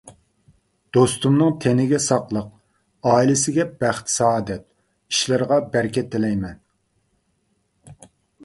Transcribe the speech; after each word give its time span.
دوستۇمنىڭ 0.95 1.51
تېنىگە 1.65 1.99
ساقلىق، 2.05 2.47
ئائىلىسىگە 3.11 3.67
بەخت-سائادەت، 3.83 4.67
ئىشلىرىغا 5.13 5.63
بەرىكەت 5.77 6.11
تىلەيمەن. 6.17 6.59